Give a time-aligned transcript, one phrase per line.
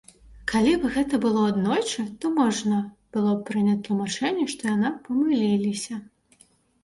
[0.51, 2.79] Калі б гэта было аднойчы, то можна
[3.17, 5.99] было б прыняць тлумачэнне, што яна памыліліся.